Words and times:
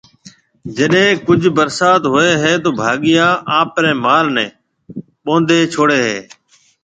جڏَي 0.75 1.05
ڪجھ 1.25 1.47
ڀرساتون 1.57 2.09
ھوئيَ 2.11 2.31
ھيََََ 2.43 2.53
تو 2.63 2.69
ڀاگيا 2.79 3.27
آپرَي 3.59 3.93
مال 4.03 4.25
نيَ 4.35 4.47
ٻونڌَي 5.23 5.59
ڇوڙھيََََ 5.73 5.99
ھيََََ 6.07 6.19